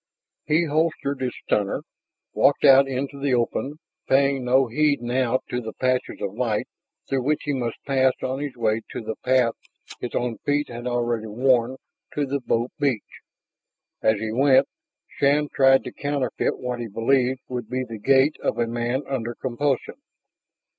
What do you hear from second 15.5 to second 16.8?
tried to counterfeit what